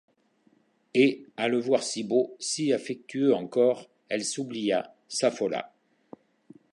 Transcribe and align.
Et, 0.95 1.27
à 1.37 1.47
le 1.47 1.59
voir 1.59 1.83
si 1.83 2.03
beau, 2.03 2.35
si 2.39 2.73
affectueux 2.73 3.35
encore, 3.35 3.87
elle 4.09 4.25
s'oublia, 4.25 4.95
s'affola. 5.07 5.75